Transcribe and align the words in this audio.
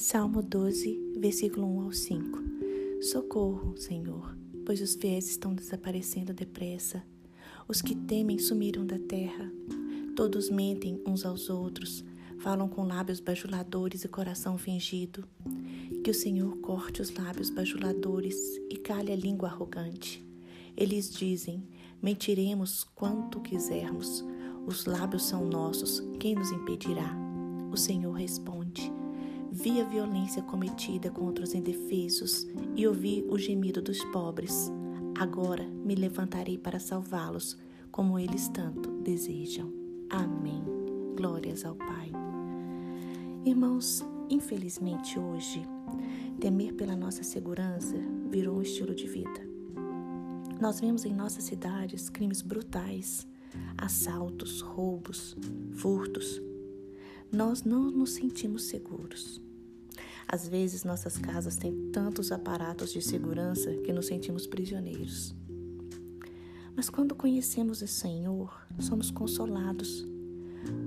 Salmo 0.00 0.40
12, 0.44 1.14
versículo 1.18 1.66
1 1.66 1.80
ao 1.80 1.92
5. 1.92 2.38
Socorro, 3.02 3.76
Senhor, 3.76 4.32
pois 4.64 4.80
os 4.80 4.94
fiéis 4.94 5.28
estão 5.28 5.52
desaparecendo 5.52 6.32
depressa. 6.32 7.02
Os 7.66 7.82
que 7.82 7.96
temem 7.96 8.38
sumiram 8.38 8.86
da 8.86 8.96
terra. 8.96 9.52
Todos 10.14 10.50
mentem 10.50 11.02
uns 11.04 11.24
aos 11.26 11.50
outros, 11.50 12.04
falam 12.38 12.68
com 12.68 12.86
lábios 12.86 13.18
bajuladores 13.18 14.04
e 14.04 14.08
coração 14.08 14.56
fingido. 14.56 15.26
Que 16.04 16.12
o 16.12 16.14
Senhor 16.14 16.58
corte 16.58 17.02
os 17.02 17.12
lábios 17.12 17.50
bajuladores 17.50 18.36
e 18.70 18.76
calhe 18.76 19.10
a 19.10 19.16
língua 19.16 19.48
arrogante. 19.48 20.24
Eles 20.76 21.10
dizem: 21.12 21.66
mentiremos 22.00 22.84
quanto 22.94 23.40
quisermos. 23.40 24.24
Os 24.64 24.84
lábios 24.84 25.24
são 25.24 25.44
nossos, 25.44 26.00
quem 26.20 26.36
nos 26.36 26.52
impedirá? 26.52 27.16
O 27.72 27.76
Senhor 27.76 28.12
responde: 28.12 28.92
Vi 29.60 29.80
a 29.80 29.84
violência 29.84 30.40
cometida 30.40 31.10
contra 31.10 31.42
os 31.42 31.52
indefesos 31.52 32.46
e 32.76 32.86
ouvi 32.86 33.26
o 33.28 33.36
gemido 33.36 33.82
dos 33.82 34.04
pobres. 34.04 34.70
Agora 35.18 35.64
me 35.64 35.96
levantarei 35.96 36.56
para 36.56 36.78
salvá-los, 36.78 37.58
como 37.90 38.20
eles 38.20 38.48
tanto 38.50 38.88
desejam. 39.02 39.72
Amém. 40.08 40.62
Glórias 41.16 41.64
ao 41.64 41.74
Pai. 41.74 42.12
Irmãos, 43.44 44.06
infelizmente 44.30 45.18
hoje, 45.18 45.60
temer 46.38 46.74
pela 46.74 46.94
nossa 46.94 47.24
segurança 47.24 47.96
virou 48.30 48.58
um 48.58 48.62
estilo 48.62 48.94
de 48.94 49.08
vida. 49.08 49.44
Nós 50.60 50.78
vemos 50.78 51.04
em 51.04 51.12
nossas 51.12 51.42
cidades 51.42 52.08
crimes 52.08 52.42
brutais, 52.42 53.26
assaltos, 53.76 54.60
roubos, 54.60 55.36
furtos. 55.72 56.40
Nós 57.32 57.64
não 57.64 57.90
nos 57.90 58.12
sentimos 58.12 58.62
seguros. 58.62 59.47
Às 60.30 60.46
vezes, 60.46 60.84
nossas 60.84 61.16
casas 61.16 61.56
têm 61.56 61.90
tantos 61.90 62.30
aparatos 62.30 62.92
de 62.92 63.00
segurança 63.00 63.72
que 63.78 63.92
nos 63.92 64.06
sentimos 64.06 64.46
prisioneiros. 64.46 65.34
Mas 66.76 66.90
quando 66.90 67.14
conhecemos 67.14 67.80
o 67.80 67.86
Senhor, 67.86 68.54
somos 68.78 69.10
consolados, 69.10 70.06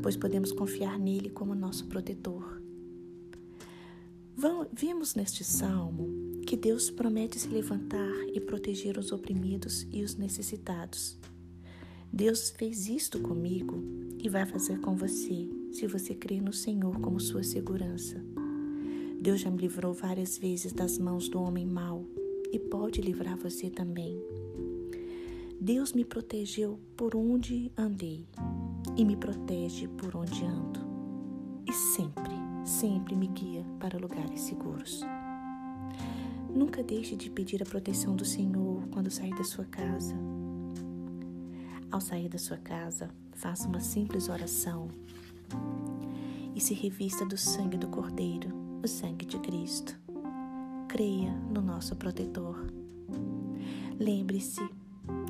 pois 0.04 0.16
podemos 0.16 0.52
confiar 0.52 1.00
nele 1.00 1.30
como 1.30 1.56
nosso 1.56 1.88
protetor. 1.88 2.62
Vimos 4.74 5.16
neste 5.16 5.44
salmo 5.44 6.42
que 6.48 6.56
Deus 6.56 6.90
promete 6.90 7.38
se 7.38 7.48
levantar 7.48 8.10
e 8.34 8.40
proteger 8.40 8.98
os 8.98 9.12
oprimidos 9.12 9.86
e 9.92 10.02
os 10.02 10.16
necessitados. 10.16 11.18
Deus 12.12 12.50
fez 12.52 12.88
isto 12.88 13.20
comigo 13.20 13.84
e 14.18 14.30
vai 14.30 14.46
fazer 14.46 14.80
com 14.80 14.96
você, 14.96 15.50
se 15.72 15.86
você 15.88 16.16
crer 16.16 16.42
no 16.42 16.54
Senhor 16.54 17.00
como 17.00 17.20
sua 17.20 17.44
segurança. 17.44 18.31
Deus 19.22 19.42
já 19.42 19.52
me 19.52 19.60
livrou 19.60 19.94
várias 19.94 20.36
vezes 20.36 20.74
das 20.74 20.98
mãos 20.98 21.30
do 21.30 21.40
homem 21.40 21.64
mau 21.64 22.04
e 22.52 22.58
pode 22.58 23.00
livrar 23.02 23.38
você 23.38 23.70
também. 23.70 24.20
Deus 25.60 25.94
me 25.94 26.04
protegeu 26.04 26.80
por 26.98 27.16
onde 27.16 27.72
andei 27.78 28.26
e 28.98 29.06
me 29.06 29.16
protege 29.16 29.88
por 29.90 30.16
onde 30.16 30.44
ando. 30.44 30.80
E 31.68 31.72
sempre, 31.72 32.34
sempre 32.66 33.16
me 33.16 33.28
guia 33.28 33.64
para 33.80 34.00
lugares 34.00 34.42
seguros. 34.42 35.02
Nunca 36.50 36.82
deixe 36.82 37.16
de 37.16 37.30
pedir 37.30 37.62
a 37.62 37.66
proteção 37.66 38.16
do 38.16 38.26
Senhor 38.26 38.88
quando 38.90 39.12
sair 39.12 39.36
da 39.36 39.44
sua 39.44 39.66
casa. 39.66 40.16
Ao 41.92 42.02
sair 42.02 42.28
da 42.28 42.40
sua 42.40 42.58
casa, 42.58 43.12
faça 43.34 43.68
uma 43.68 43.82
simples 43.82 44.30
oração 44.30 44.88
e 46.56 46.60
se 46.60 46.74
revista 46.74 47.24
do 47.24 47.38
sangue 47.38 47.78
do 47.78 47.88
Cordeiro 47.88 48.71
o 48.84 48.88
sangue 48.88 49.26
de 49.26 49.38
Cristo. 49.40 49.96
Creia 50.88 51.32
no 51.54 51.62
nosso 51.62 51.96
protetor. 51.96 52.68
Lembre-se, 54.00 54.62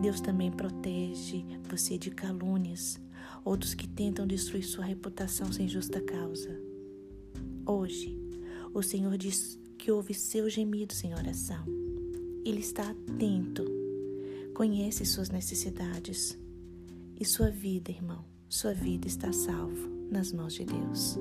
Deus 0.01 0.21
também 0.21 0.51
protege 0.51 1.45
você 1.69 1.97
de 1.97 2.11
calúnias 2.11 2.99
ou 3.43 3.57
dos 3.57 3.73
que 3.73 3.87
tentam 3.87 4.25
destruir 4.25 4.63
sua 4.63 4.85
reputação 4.85 5.51
sem 5.51 5.67
justa 5.67 6.01
causa. 6.01 6.57
Hoje, 7.65 8.17
o 8.73 8.81
Senhor 8.81 9.17
diz 9.17 9.59
que 9.77 9.91
ouve 9.91 10.13
seus 10.13 10.53
gemidos 10.53 11.03
em 11.03 11.13
oração. 11.13 11.65
Ele 12.45 12.59
está 12.59 12.89
atento, 12.89 13.65
conhece 14.53 15.05
suas 15.05 15.29
necessidades 15.29 16.37
e 17.19 17.25
sua 17.25 17.49
vida, 17.49 17.91
irmão, 17.91 18.23
sua 18.49 18.73
vida 18.73 19.07
está 19.07 19.31
salvo 19.31 19.89
nas 20.09 20.31
mãos 20.31 20.53
de 20.53 20.65
Deus. 20.65 21.17